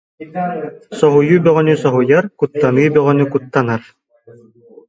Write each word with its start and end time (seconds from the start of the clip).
Соһуйуу 0.99 1.43
бөҕөнү 1.45 1.73
соһуйар, 1.83 2.23
куттаныы 2.39 2.87
бөҕөнү 2.95 3.23
куттанар 3.33 3.81